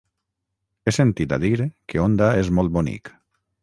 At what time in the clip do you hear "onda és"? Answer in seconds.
2.09-2.53